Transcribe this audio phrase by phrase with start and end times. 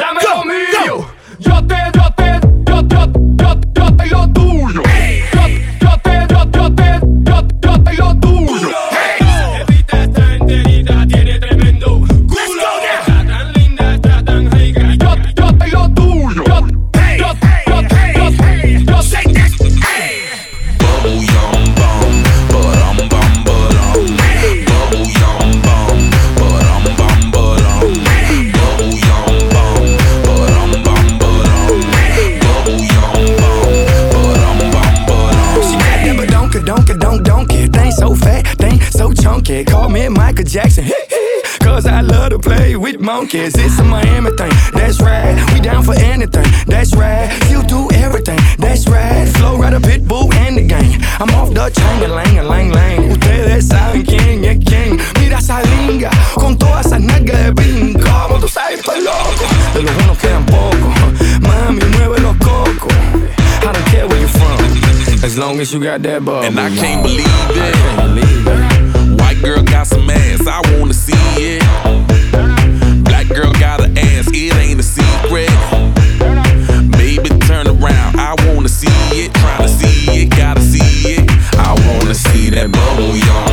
[0.00, 0.29] Dame
[37.90, 39.64] so fat, they ain't so chunky.
[39.64, 40.84] Call me Michael Jackson.
[41.60, 43.54] Cause I love to play with monkeys.
[43.56, 45.36] It's a Miami thing, that's right.
[45.52, 47.28] We down for anything, that's right.
[47.50, 49.28] You do everything, that's right.
[49.36, 50.49] Flo Rida pit bull and
[65.60, 66.46] long as you got that bubble.
[66.46, 67.60] And I can't believe it.
[67.60, 69.20] I can't believe it.
[69.20, 73.04] White girl got some ass, I wanna see it.
[73.04, 75.50] Black girl got an ass, it ain't a secret.
[76.92, 79.32] Baby, turn around, I wanna see it.
[79.34, 81.30] Tryna see it, gotta see it.
[81.58, 83.49] I wanna see that bubble yum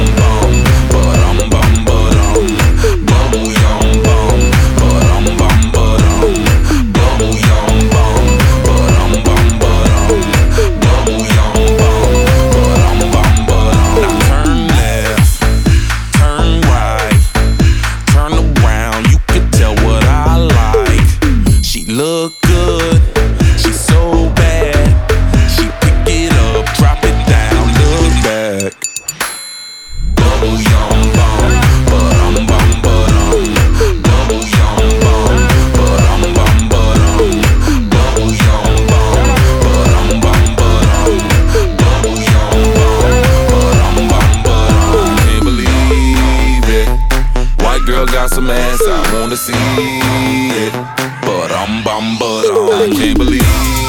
[48.38, 50.74] some ass, I wanna see it.
[51.22, 52.46] But I'm bum but.
[52.84, 53.87] I can't believe